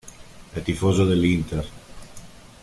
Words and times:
È 0.51 0.59
tifoso 0.63 1.05
dell'. 1.05 1.45